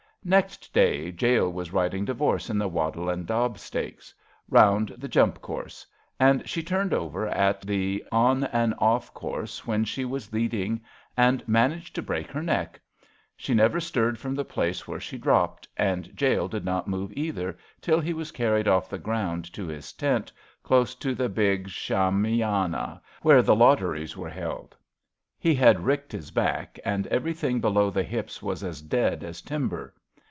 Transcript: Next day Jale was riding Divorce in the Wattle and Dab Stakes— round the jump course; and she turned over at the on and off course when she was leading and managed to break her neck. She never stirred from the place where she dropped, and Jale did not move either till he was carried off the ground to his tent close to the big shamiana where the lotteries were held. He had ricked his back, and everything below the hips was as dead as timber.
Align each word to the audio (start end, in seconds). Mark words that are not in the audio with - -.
Next 0.23 0.71
day 0.71 1.11
Jale 1.11 1.51
was 1.51 1.73
riding 1.73 2.05
Divorce 2.05 2.51
in 2.51 2.59
the 2.59 2.67
Wattle 2.69 3.09
and 3.09 3.25
Dab 3.25 3.57
Stakes— 3.57 4.13
round 4.59 4.89
the 4.89 5.07
jump 5.07 5.41
course; 5.41 5.83
and 6.19 6.47
she 6.47 6.61
turned 6.61 6.93
over 6.93 7.27
at 7.27 7.61
the 7.61 8.05
on 8.11 8.43
and 8.43 8.75
off 8.77 9.11
course 9.15 9.65
when 9.65 9.83
she 9.83 10.05
was 10.05 10.31
leading 10.31 10.79
and 11.17 11.43
managed 11.47 11.95
to 11.95 12.03
break 12.03 12.29
her 12.29 12.43
neck. 12.43 12.79
She 13.35 13.55
never 13.55 13.79
stirred 13.79 14.19
from 14.19 14.35
the 14.35 14.45
place 14.45 14.87
where 14.87 14.99
she 14.99 15.17
dropped, 15.17 15.67
and 15.75 16.15
Jale 16.15 16.47
did 16.47 16.65
not 16.65 16.87
move 16.87 17.11
either 17.15 17.57
till 17.81 17.99
he 17.99 18.13
was 18.13 18.31
carried 18.31 18.67
off 18.67 18.91
the 18.91 18.99
ground 18.99 19.51
to 19.53 19.65
his 19.67 19.91
tent 19.91 20.31
close 20.61 20.93
to 20.93 21.15
the 21.15 21.29
big 21.29 21.67
shamiana 21.67 23.01
where 23.23 23.41
the 23.41 23.55
lotteries 23.55 24.15
were 24.15 24.29
held. 24.29 24.77
He 25.39 25.55
had 25.55 25.83
ricked 25.83 26.11
his 26.11 26.29
back, 26.29 26.77
and 26.85 27.07
everything 27.07 27.59
below 27.59 27.89
the 27.89 28.03
hips 28.03 28.39
was 28.43 28.63
as 28.63 28.83
dead 28.83 29.23
as 29.23 29.41
timber. 29.41 29.95